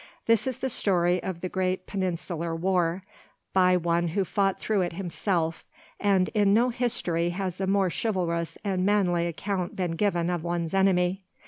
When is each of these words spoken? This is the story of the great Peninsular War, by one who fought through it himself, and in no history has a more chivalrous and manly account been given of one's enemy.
This 0.25 0.47
is 0.47 0.57
the 0.57 0.69
story 0.71 1.21
of 1.21 1.41
the 1.41 1.47
great 1.47 1.85
Peninsular 1.85 2.55
War, 2.55 3.03
by 3.53 3.77
one 3.77 4.07
who 4.07 4.25
fought 4.25 4.59
through 4.59 4.81
it 4.81 4.93
himself, 4.93 5.63
and 5.99 6.29
in 6.29 6.55
no 6.55 6.69
history 6.69 7.29
has 7.29 7.61
a 7.61 7.67
more 7.67 7.91
chivalrous 7.91 8.57
and 8.63 8.83
manly 8.83 9.27
account 9.27 9.75
been 9.75 9.91
given 9.91 10.31
of 10.31 10.43
one's 10.43 10.73
enemy. 10.73 11.23